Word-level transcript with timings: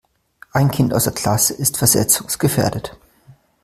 Ein 0.51 0.71
Kind 0.71 0.95
aus 0.95 1.03
der 1.03 1.13
Klasse 1.13 1.53
ist 1.53 1.77
versetzungsgefährdet. 1.77 2.97